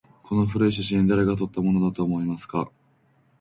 [0.23, 2.71] この古い写真、誰が撮ったものだと思いますか？